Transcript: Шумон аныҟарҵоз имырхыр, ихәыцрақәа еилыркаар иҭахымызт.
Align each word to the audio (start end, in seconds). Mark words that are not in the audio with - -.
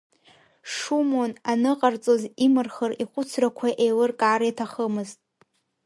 Шумон 0.75 1.31
аныҟарҵоз 1.51 2.21
имырхыр, 2.45 2.91
ихәыцрақәа 3.03 3.67
еилыркаар 3.83 4.41
иҭахымызт. 4.49 5.19